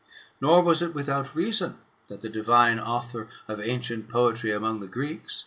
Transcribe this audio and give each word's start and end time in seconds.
Nor 0.41 0.63
was 0.63 0.81
it 0.81 0.95
without 0.95 1.35
reason 1.35 1.77
that 2.07 2.21
the 2.21 2.27
divine 2.29 2.79
author 2.79 3.27
of 3.47 3.61
ancient 3.61 4.09
poetry 4.09 4.49
among 4.49 4.79
the 4.79 4.87
Greeks 4.87 5.37
[i. 5.39 5.39